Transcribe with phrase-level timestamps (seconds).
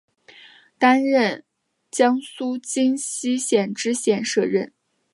[0.79, 1.43] 担任
[1.91, 4.73] 江苏荆溪县知县摄任。